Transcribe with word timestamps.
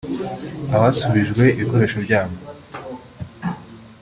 Abasubijwe 0.75 1.43
ibikoresho 1.53 1.97
byabo 2.05 2.35